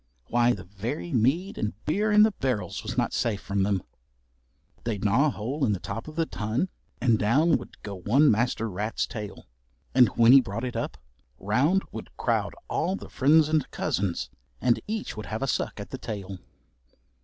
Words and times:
Why 0.29 0.53
the 0.53 0.63
very 0.63 1.13
mead 1.13 1.59
and 1.59 1.73
beer 1.85 2.11
in 2.11 2.23
the 2.23 2.31
barrels 2.31 2.81
was 2.81 2.97
not 2.97 3.13
safe 3.13 3.39
from 3.39 3.61
them. 3.61 3.83
They'd 4.83 5.05
gnaw 5.05 5.27
a 5.27 5.29
hole 5.29 5.63
in 5.63 5.73
the 5.73 5.79
top 5.79 6.07
of 6.07 6.15
the 6.15 6.25
tun, 6.25 6.69
and 6.99 7.19
down 7.19 7.55
would 7.59 7.79
go 7.83 7.97
one 7.99 8.31
master 8.31 8.67
rat's 8.67 9.05
tail, 9.05 9.45
and 9.93 10.07
when 10.15 10.31
he 10.31 10.41
brought 10.41 10.63
it 10.65 10.75
up 10.75 10.97
round 11.37 11.83
would 11.91 12.09
crowd 12.17 12.55
all 12.67 12.95
the 12.95 13.09
friends 13.09 13.47
and 13.47 13.69
cousins, 13.69 14.31
and 14.59 14.79
each 14.87 15.15
would 15.15 15.27
have 15.27 15.43
a 15.43 15.47
suck 15.47 15.79
at 15.79 15.91
the 15.91 15.99
tail. 15.99 16.39